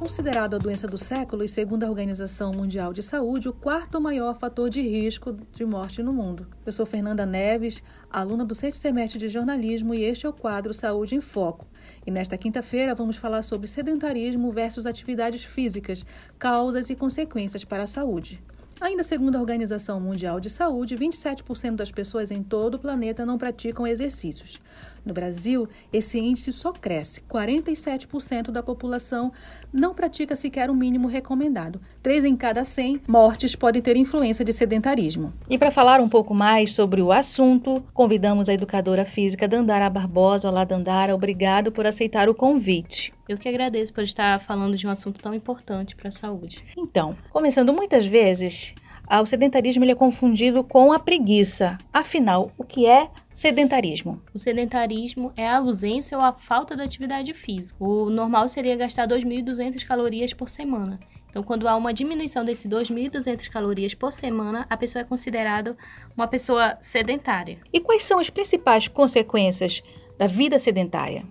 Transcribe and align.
considerado 0.00 0.54
a 0.54 0.58
doença 0.58 0.86
do 0.88 0.96
século 0.96 1.44
e, 1.44 1.48
segundo 1.48 1.84
a 1.84 1.90
Organização 1.90 2.52
Mundial 2.52 2.90
de 2.90 3.02
Saúde, 3.02 3.50
o 3.50 3.52
quarto 3.52 4.00
maior 4.00 4.34
fator 4.38 4.70
de 4.70 4.80
risco 4.80 5.36
de 5.52 5.62
morte 5.62 6.02
no 6.02 6.10
mundo. 6.10 6.46
Eu 6.64 6.72
sou 6.72 6.86
Fernanda 6.86 7.26
Neves, 7.26 7.82
aluna 8.10 8.42
do 8.42 8.54
sexto 8.54 8.78
semestre 8.78 9.18
de 9.18 9.28
jornalismo, 9.28 9.92
e 9.92 10.02
este 10.02 10.24
é 10.24 10.28
o 10.30 10.32
quadro 10.32 10.72
Saúde 10.72 11.16
em 11.16 11.20
Foco. 11.20 11.66
E 12.06 12.10
nesta 12.10 12.38
quinta-feira 12.38 12.94
vamos 12.94 13.16
falar 13.16 13.42
sobre 13.42 13.68
sedentarismo 13.68 14.50
versus 14.50 14.86
atividades 14.86 15.44
físicas, 15.44 16.06
causas 16.38 16.88
e 16.88 16.96
consequências 16.96 17.62
para 17.62 17.82
a 17.82 17.86
saúde. 17.86 18.42
Ainda 18.80 19.02
segundo 19.02 19.36
a 19.36 19.40
Organização 19.40 20.00
Mundial 20.00 20.40
de 20.40 20.48
Saúde, 20.48 20.96
27% 20.96 21.76
das 21.76 21.92
pessoas 21.92 22.30
em 22.30 22.42
todo 22.42 22.76
o 22.76 22.78
planeta 22.78 23.26
não 23.26 23.36
praticam 23.36 23.86
exercícios. 23.86 24.58
No 25.04 25.12
Brasil, 25.12 25.68
esse 25.92 26.18
índice 26.18 26.50
só 26.50 26.72
cresce. 26.72 27.20
47% 27.28 28.50
da 28.50 28.62
população 28.62 29.30
não 29.70 29.92
pratica 29.92 30.34
sequer 30.34 30.70
o 30.70 30.74
mínimo 30.74 31.08
recomendado. 31.08 31.78
Três 32.02 32.24
em 32.24 32.34
cada 32.34 32.64
100 32.64 33.02
mortes 33.06 33.54
podem 33.54 33.82
ter 33.82 33.96
influência 33.96 34.44
de 34.44 34.52
sedentarismo. 34.52 35.32
E 35.48 35.58
para 35.58 35.70
falar 35.70 36.00
um 36.00 36.08
pouco 36.08 36.32
mais 36.32 36.72
sobre 36.72 37.02
o 37.02 37.12
assunto, 37.12 37.84
convidamos 37.92 38.48
a 38.48 38.54
educadora 38.54 39.04
física 39.04 39.46
Dandara 39.46 39.90
Barbosa. 39.90 40.48
Olá, 40.48 40.64
Dandara. 40.64 41.14
Obrigado 41.14 41.70
por 41.70 41.86
aceitar 41.86 42.30
o 42.30 42.34
convite. 42.34 43.12
Eu 43.30 43.38
que 43.38 43.48
agradeço 43.48 43.92
por 43.92 44.02
estar 44.02 44.40
falando 44.40 44.76
de 44.76 44.88
um 44.88 44.90
assunto 44.90 45.20
tão 45.20 45.32
importante 45.32 45.94
para 45.94 46.08
a 46.08 46.10
saúde. 46.10 46.64
Então, 46.76 47.16
começando 47.30 47.72
muitas 47.72 48.04
vezes, 48.04 48.74
o 49.08 49.24
sedentarismo 49.24 49.84
é 49.84 49.94
confundido 49.94 50.64
com 50.64 50.92
a 50.92 50.98
preguiça. 50.98 51.78
Afinal, 51.92 52.50
o 52.58 52.64
que 52.64 52.88
é 52.88 53.08
sedentarismo? 53.32 54.20
O 54.34 54.38
sedentarismo 54.38 55.32
é 55.36 55.46
a 55.46 55.58
ausência 55.58 56.18
ou 56.18 56.24
a 56.24 56.32
falta 56.32 56.74
de 56.74 56.82
atividade 56.82 57.32
física. 57.32 57.76
O 57.78 58.10
normal 58.10 58.48
seria 58.48 58.74
gastar 58.74 59.06
2.200 59.06 59.86
calorias 59.86 60.34
por 60.34 60.48
semana. 60.48 60.98
Então, 61.28 61.44
quando 61.44 61.68
há 61.68 61.76
uma 61.76 61.94
diminuição 61.94 62.44
desse 62.44 62.68
2.200 62.68 63.48
calorias 63.48 63.94
por 63.94 64.12
semana, 64.12 64.66
a 64.68 64.76
pessoa 64.76 65.02
é 65.02 65.04
considerada 65.04 65.76
uma 66.16 66.26
pessoa 66.26 66.76
sedentária. 66.80 67.58
E 67.72 67.78
quais 67.78 68.02
são 68.02 68.18
as 68.18 68.28
principais 68.28 68.88
consequências 68.88 69.80
da 70.18 70.26
vida 70.26 70.58
sedentária? 70.58 71.24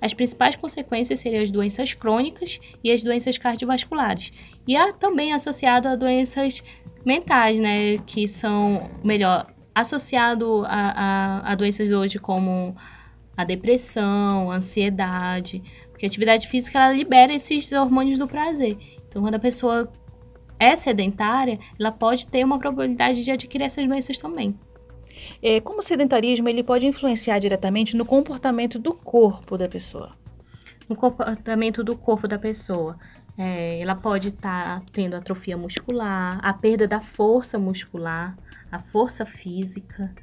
As 0.00 0.14
principais 0.14 0.56
consequências 0.56 1.20
seriam 1.20 1.42
as 1.42 1.50
doenças 1.50 1.94
crônicas 1.94 2.58
e 2.82 2.90
as 2.90 3.02
doenças 3.02 3.36
cardiovasculares. 3.36 4.32
E 4.66 4.76
há 4.76 4.92
também 4.92 5.32
associado 5.32 5.88
a 5.88 5.96
doenças 5.96 6.62
mentais, 7.04 7.58
né? 7.58 7.98
Que 8.06 8.26
são, 8.26 8.88
melhor, 9.04 9.46
associado 9.74 10.64
a, 10.66 11.42
a, 11.44 11.52
a 11.52 11.54
doenças 11.54 11.90
hoje 11.90 12.18
como 12.18 12.74
a 13.36 13.44
depressão, 13.44 14.50
a 14.50 14.56
ansiedade. 14.56 15.62
Porque 15.90 16.06
a 16.06 16.08
atividade 16.08 16.48
física, 16.48 16.78
ela 16.78 16.92
libera 16.92 17.32
esses 17.32 17.70
hormônios 17.72 18.18
do 18.18 18.26
prazer. 18.26 18.76
Então, 19.08 19.22
quando 19.22 19.34
a 19.34 19.40
pessoa 19.40 19.92
é 20.58 20.76
sedentária, 20.76 21.58
ela 21.78 21.90
pode 21.90 22.26
ter 22.26 22.44
uma 22.44 22.58
probabilidade 22.58 23.24
de 23.24 23.30
adquirir 23.30 23.64
essas 23.64 23.86
doenças 23.86 24.18
também. 24.18 24.54
É, 25.42 25.58
como 25.60 25.78
o 25.78 25.82
sedentarismo 25.82 26.48
ele 26.48 26.62
pode 26.62 26.86
influenciar 26.86 27.38
diretamente 27.38 27.96
no 27.96 28.04
comportamento 28.04 28.78
do 28.78 28.92
corpo 28.92 29.56
da 29.56 29.68
pessoa? 29.68 30.12
No 30.88 30.94
comportamento 30.94 31.82
do 31.82 31.96
corpo 31.96 32.28
da 32.28 32.38
pessoa. 32.38 32.98
É, 33.38 33.80
ela 33.80 33.94
pode 33.94 34.28
estar 34.28 34.80
tá 34.80 34.86
tendo 34.92 35.16
atrofia 35.16 35.56
muscular, 35.56 36.38
a 36.42 36.52
perda 36.52 36.86
da 36.86 37.00
força 37.00 37.58
muscular, 37.58 38.36
a 38.70 38.78
força 38.78 39.24
física, 39.24 40.14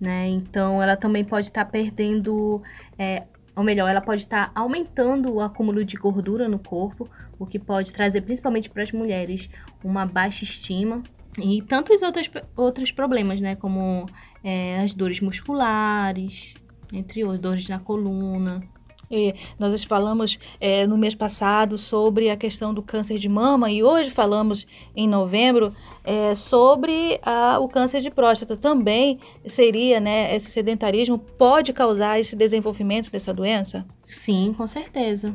né? 0.00 0.28
Então, 0.28 0.82
ela 0.82 0.96
também 0.96 1.22
pode 1.22 1.48
estar 1.48 1.66
tá 1.66 1.70
perdendo, 1.70 2.62
é, 2.98 3.24
ou 3.54 3.62
melhor, 3.62 3.90
ela 3.90 4.00
pode 4.00 4.22
estar 4.22 4.46
tá 4.46 4.52
aumentando 4.58 5.34
o 5.34 5.40
acúmulo 5.42 5.84
de 5.84 5.96
gordura 5.96 6.48
no 6.48 6.58
corpo, 6.58 7.10
o 7.38 7.44
que 7.44 7.58
pode 7.58 7.92
trazer, 7.92 8.22
principalmente 8.22 8.70
para 8.70 8.82
as 8.82 8.92
mulheres, 8.92 9.50
uma 9.84 10.06
baixa 10.06 10.44
estima 10.44 11.02
e 11.38 11.62
tantos 11.62 12.02
outros, 12.02 12.30
outros 12.56 12.92
problemas, 12.92 13.40
né? 13.40 13.54
Como 13.54 14.06
é, 14.44 14.78
as 14.80 14.94
dores 14.94 15.20
musculares, 15.20 16.54
entre 16.92 17.24
outros, 17.24 17.40
dores 17.40 17.68
na 17.68 17.78
coluna. 17.78 18.62
E 19.10 19.34
nós 19.58 19.84
falamos 19.84 20.38
é, 20.58 20.86
no 20.86 20.96
mês 20.96 21.14
passado 21.14 21.76
sobre 21.76 22.30
a 22.30 22.36
questão 22.36 22.72
do 22.72 22.82
câncer 22.82 23.18
de 23.18 23.28
mama 23.28 23.70
e 23.70 23.82
hoje 23.82 24.10
falamos 24.10 24.66
em 24.96 25.06
novembro 25.06 25.74
é, 26.02 26.34
sobre 26.34 27.20
a, 27.22 27.58
o 27.58 27.68
câncer 27.68 28.00
de 28.00 28.10
próstata. 28.10 28.56
Também 28.56 29.20
seria, 29.46 30.00
né, 30.00 30.34
esse 30.34 30.50
sedentarismo 30.50 31.18
pode 31.18 31.74
causar 31.74 32.18
esse 32.18 32.34
desenvolvimento 32.34 33.12
dessa 33.12 33.34
doença? 33.34 33.84
Sim, 34.08 34.54
com 34.56 34.66
certeza. 34.66 35.34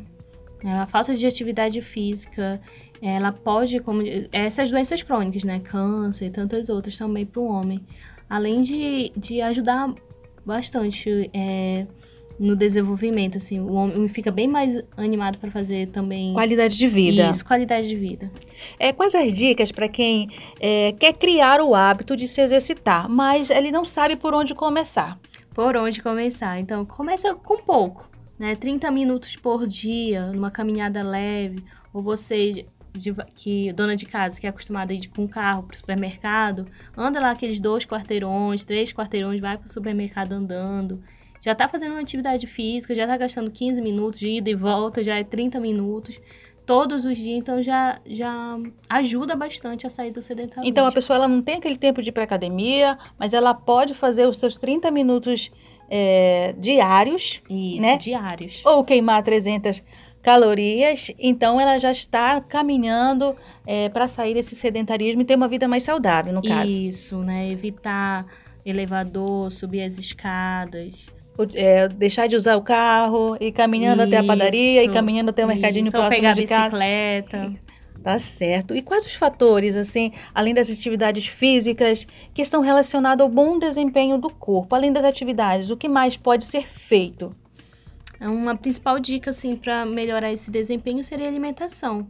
É, 0.64 0.72
a 0.72 0.88
falta 0.88 1.16
de 1.16 1.28
atividade 1.28 1.80
física, 1.82 2.60
ela 3.02 3.32
pode, 3.32 3.80
como 3.80 4.02
essas 4.32 4.70
doenças 4.70 5.02
crônicas, 5.02 5.44
né, 5.44 5.60
câncer 5.60 6.26
e 6.26 6.30
tantas 6.30 6.70
outras 6.70 6.98
também 6.98 7.26
para 7.26 7.42
o 7.42 7.46
homem, 7.46 7.82
além 8.30 8.62
de, 8.62 9.12
de 9.16 9.42
ajudar 9.42 9.94
bastante 10.46 11.30
é, 11.34 11.86
no 12.40 12.56
desenvolvimento, 12.56 13.38
assim, 13.38 13.60
o 13.60 13.74
homem 13.74 14.08
fica 14.08 14.32
bem 14.32 14.48
mais 14.48 14.82
animado 14.96 15.38
para 15.38 15.52
fazer 15.52 15.88
também 15.88 16.34
qualidade 16.34 16.78
de 16.78 16.88
vida. 16.88 17.30
Isso, 17.30 17.46
qualidade 17.46 17.88
de 17.88 17.96
vida. 17.96 18.32
É 18.80 18.94
quais 18.94 19.14
as 19.14 19.34
dicas 19.34 19.72
para 19.72 19.88
quem 19.88 20.30
é, 20.60 20.94
quer 20.94 21.14
criar 21.14 21.62
o 21.62 21.76
hábito 21.76 22.16
de 22.16 22.28
se 22.28 22.42
exercitar, 22.42 23.10
mas 23.10 23.50
ele 23.50 23.72
não 23.72 23.86
sabe 23.86 24.16
por 24.16 24.34
onde 24.34 24.56
começar? 24.56 25.20
Por 25.54 25.76
onde 25.76 26.02
começar? 26.02 26.60
Então, 26.60 26.86
começa 26.86 27.34
com 27.34 27.58
pouco 27.58 28.08
né? 28.38 28.56
30 28.56 28.92
minutos 28.92 29.36
por 29.36 29.66
dia, 29.66 30.28
numa 30.28 30.52
caminhada 30.52 31.02
leve, 31.02 31.64
ou 31.94 32.02
você 32.02 32.66
de, 32.94 33.14
que 33.36 33.72
dona 33.74 33.96
de 33.96 34.06
casa 34.06 34.40
que 34.40 34.46
é 34.46 34.50
acostumada 34.50 34.94
a 34.94 34.96
ir 34.96 35.08
com 35.08 35.26
o 35.26 35.30
carro 35.30 35.64
para 35.64 35.76
o 35.76 35.78
supermercado, 35.78 36.68
anda 36.96 37.20
lá 37.20 37.32
aqueles 37.32 37.60
dois 37.60 37.86
quarteirões, 37.86 38.66
três 38.66 38.92
quarteirões, 38.92 39.40
vai 39.40 39.58
para 39.58 39.66
o 39.66 39.70
supermercado 39.70 40.34
andando. 40.34 41.02
Já 41.42 41.52
está 41.52 41.68
fazendo 41.68 41.92
uma 41.92 42.02
atividade 42.02 42.48
física, 42.48 42.96
já 42.96 43.04
está 43.04 43.16
gastando 43.16 43.52
15 43.52 43.82
minutos 43.82 44.20
de 44.20 44.28
ida 44.30 44.50
e 44.50 44.56
volta, 44.56 45.04
já 45.04 45.18
é 45.18 45.24
30 45.24 45.60
minutos 45.60 46.20
todos 46.66 47.06
os 47.06 47.16
dias, 47.16 47.38
então 47.38 47.64
já, 47.64 47.98
já 48.06 48.58
ajuda 48.90 49.36
bastante 49.36 49.88
a 49.88 49.90
sair 49.90 50.12
do 50.12 50.22
sedentarismo. 50.22 50.66
Então 50.66 50.86
a 50.86 50.92
pessoa 50.92 51.16
ela 51.16 51.28
não 51.28 51.42
tem 51.42 51.56
aquele 51.56 51.78
tempo 51.78 52.02
de 52.02 52.10
ir 52.10 52.12
para 52.12 52.24
academia, 52.24 52.98
mas 53.18 53.34
ela 53.34 53.54
pode 53.54 53.94
fazer 53.94 54.28
os 54.28 54.38
seus 54.38 54.60
30 54.60 54.92
minutos 54.92 55.50
é, 55.90 56.54
diários. 56.58 57.42
Isso, 57.50 57.82
né? 57.82 57.98
diários. 57.98 58.62
Ou 58.66 58.84
queimar 58.84 59.24
300 59.24 59.82
calorias, 60.22 61.12
então 61.18 61.60
ela 61.60 61.80
já 61.80 61.92
está 61.92 62.42
caminhando 62.42 63.36
é, 63.66 63.90
para 63.90 64.08
sair 64.08 64.34
desse 64.34 64.56
sedentarismo 64.56 65.22
e 65.22 65.26
ter 65.26 65.36
uma 65.36 65.48
vida 65.48 65.68
mais 65.68 65.84
saudável, 65.84 66.34
no 66.34 66.42
caso. 66.42 66.76
Isso, 66.76 67.18
né? 67.20 67.50
Evitar 67.50 68.26
elevador, 68.66 69.52
subir 69.52 69.84
as 69.84 69.98
escadas. 69.98 71.06
É, 71.54 71.88
deixar 71.88 72.28
de 72.28 72.36
usar 72.36 72.56
o 72.58 72.62
carro, 72.62 73.38
ir 73.40 73.52
caminhando 73.52 74.02
isso, 74.02 74.08
até 74.08 74.18
a 74.18 74.24
padaria, 74.24 74.84
e 74.84 74.90
caminhando 74.90 75.30
até 75.30 75.46
o 75.46 75.48
mercadinho 75.48 75.92
próximo 75.92 76.10
pegar 76.10 76.34
de 76.34 76.46
casa. 76.46 76.64
bicicleta. 76.64 77.54
Tá 78.04 78.18
certo. 78.18 78.76
E 78.76 78.82
quais 78.82 79.06
os 79.06 79.16
fatores, 79.16 79.76
assim, 79.76 80.12
além 80.34 80.54
das 80.54 80.72
atividades 80.72 81.28
físicas, 81.28 82.08
que 82.34 82.42
estão 82.42 82.62
relacionados 82.62 83.22
ao 83.22 83.30
bom 83.30 83.60
desempenho 83.60 84.18
do 84.18 84.30
corpo? 84.30 84.74
Além 84.76 84.92
das 84.92 85.04
atividades, 85.04 85.70
o 85.70 85.78
que 85.78 85.88
mais 85.88 86.16
pode 86.16 86.46
ser 86.46 86.68
feito? 86.68 87.30
É 88.20 88.28
uma 88.28 88.56
principal 88.56 89.00
dica, 89.00 89.30
assim, 89.30 89.56
para 89.56 89.86
melhorar 89.86 90.32
esse 90.32 90.50
desempenho 90.50 91.04
seria 91.04 91.26
a 91.26 91.30
alimentação. 91.30 92.10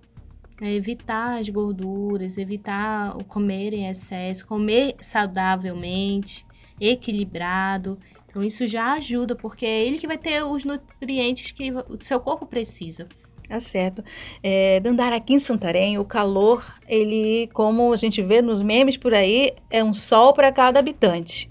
É 0.61 0.73
evitar 0.73 1.39
as 1.39 1.49
gorduras, 1.49 2.37
evitar 2.37 3.15
o 3.15 3.23
comer 3.23 3.73
em 3.73 3.87
excesso, 3.87 4.47
comer 4.47 4.95
saudavelmente, 5.01 6.45
equilibrado. 6.79 7.99
Então, 8.27 8.41
isso 8.41 8.65
já 8.65 8.93
ajuda, 8.93 9.35
porque 9.35 9.65
é 9.65 9.85
ele 9.85 9.97
que 9.97 10.07
vai 10.07 10.17
ter 10.17 10.43
os 10.43 10.63
nutrientes 10.63 11.51
que 11.51 11.71
o 11.71 11.97
seu 12.01 12.19
corpo 12.19 12.45
precisa. 12.45 13.07
Tá 13.47 13.59
certo. 13.61 14.03
É, 14.43 14.79
Dandara, 14.79 15.15
aqui 15.15 15.33
em 15.33 15.39
Santarém, 15.39 15.97
o 15.97 16.03
calor, 16.03 16.65
ele, 16.87 17.49
como 17.53 17.93
a 17.93 17.95
gente 17.95 18.21
vê 18.21 18.41
nos 18.41 18.61
memes 18.61 18.97
por 18.97 19.13
aí, 19.13 19.53
é 19.69 19.83
um 19.83 19.93
sol 19.93 20.33
para 20.33 20.51
cada 20.51 20.79
habitante. 20.79 21.49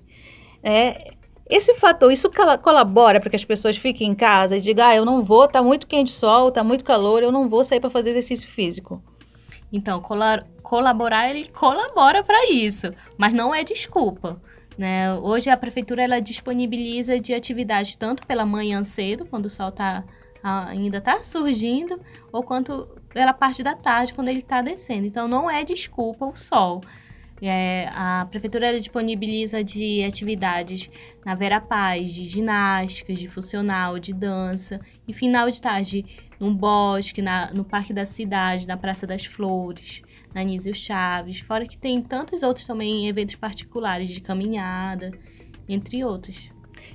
É, 0.62 1.14
esse 1.49 1.75
fator, 1.75 2.11
isso 2.13 2.31
colabora 2.63 3.21
para 3.21 3.31
que 3.31 3.37
as 3.37 3.45
pessoas 3.45 3.77
fiquem 3.77 4.11
em 4.11 4.15
casa 4.15 4.57
e 4.57 4.61
digam, 4.61 4.87
ah, 4.87 4.97
eu 4.97 5.05
não 5.05 5.23
vou, 5.23 5.47
tá 5.47 5.63
muito 5.63 5.87
quente 5.87 6.11
sol, 6.11 6.51
tá 6.51 6.65
muito 6.65 6.85
calor, 6.85 7.23
eu 7.23 7.31
não 7.31 7.49
vou 7.49 7.63
sair 7.63 7.81
para 7.81 7.91
fazer 7.91 8.11
exercício 8.11 8.49
físico. 8.49 9.03
Então, 9.73 10.03
colaborar, 10.63 11.31
ele 11.31 11.49
colabora 11.49 12.25
para 12.25 12.51
isso, 12.51 12.93
mas 13.17 13.33
não 13.33 13.55
é 13.55 13.63
desculpa. 13.63 14.41
Né? 14.77 15.15
Hoje 15.15 15.49
a 15.49 15.57
prefeitura 15.57 16.03
ela 16.03 16.21
disponibiliza 16.21 17.19
de 17.19 17.33
atividades 17.33 17.97
tanto 17.97 18.27
pela 18.27 18.45
manhã 18.45 18.83
cedo, 18.85 19.25
quando 19.25 19.47
o 19.47 19.51
sol 19.51 19.69
está 19.71 20.05
ainda 20.43 20.99
está 20.99 21.25
surgindo, 21.25 22.01
ou 22.31 22.41
quanto 22.41 22.87
pela 23.13 23.33
parte 23.33 23.65
da 23.65 23.75
tarde, 23.75 24.15
quando 24.15 24.29
ele 24.29 24.39
está 24.39 24.63
descendo. 24.63 25.05
Então, 25.05 25.27
não 25.27 25.51
é 25.51 25.65
desculpa 25.65 26.25
o 26.25 26.37
sol. 26.37 26.83
É, 27.41 27.91
a 27.93 28.27
prefeitura 28.31 28.73
disponibiliza 28.79 29.62
de 29.62 30.03
atividades 30.03 30.91
na 31.25 31.35
Vera 31.35 31.61
Paz, 31.61 32.12
de 32.12 32.25
ginásticas, 32.25 33.19
de 33.19 33.29
funcional, 33.29 33.99
de 33.99 34.15
dança. 34.15 34.79
E 35.06 35.12
final 35.12 35.50
de 35.50 35.61
tarde, 35.61 36.05
no 36.41 36.55
bosque, 36.55 37.21
na, 37.21 37.53
no 37.53 37.65
Parque 37.65 37.93
da 37.93 38.06
Cidade, 38.06 38.67
na 38.67 38.77
Praça 38.77 39.06
das 39.06 39.27
Flores, 39.27 40.03
na 40.35 40.43
Nísio 40.43 40.75
Chaves. 40.75 41.41
Fora 41.41 41.67
que 41.67 41.77
tem 41.77 42.00
tantos 42.00 42.43
outros 42.43 42.67
também 42.67 43.09
eventos 43.09 43.35
particulares 43.35 44.09
de 44.09 44.21
caminhada, 44.21 45.11
entre 45.69 46.05
outros. 46.05 46.50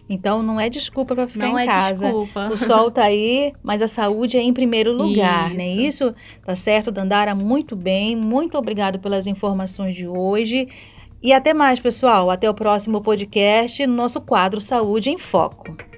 Então 0.10 0.42
não 0.42 0.60
é 0.60 0.70
desculpa 0.70 1.16
para 1.16 1.28
ficar 1.28 1.48
não 1.48 1.60
em 1.60 1.64
é 1.64 1.66
casa. 1.66 2.06
Desculpa. 2.06 2.50
O 2.52 2.58
sol 2.58 2.92
tá 2.92 3.04
aí, 3.04 3.54
mas 3.64 3.82
a 3.82 3.88
saúde 3.88 4.38
é 4.38 4.42
em 4.42 4.54
primeiro 4.54 4.92
lugar, 4.94 5.48
Isso. 5.48 5.58
né? 5.58 5.68
Isso 5.68 6.16
tá 6.46 6.56
certo, 6.56 6.92
Dandara, 6.92 7.36
muito 7.36 7.76
bem. 7.76 8.16
Muito 8.16 8.58
obrigado 8.58 9.00
pelas 9.00 9.28
informações 9.28 9.96
de 9.96 10.08
hoje. 10.08 10.68
E 11.24 11.32
até 11.34 11.54
mais, 11.54 11.80
pessoal. 11.80 12.32
Até 12.32 12.50
o 12.50 12.54
próximo 12.54 13.02
podcast 13.02 13.86
no 13.86 13.94
nosso 13.94 14.20
quadro 14.22 14.60
Saúde 14.60 15.10
em 15.10 15.18
Foco. 15.18 15.91